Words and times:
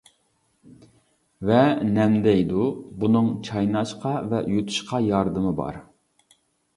ۋە 1.49 1.57
نەمدەيدۇ، 1.97 2.63
بۇنىڭ 3.03 3.27
چايناشقا 3.49 4.15
ۋە 4.31 4.39
يۇتۇشقا 4.55 5.03
ياردىمى 5.09 5.53
بار. 5.61 5.79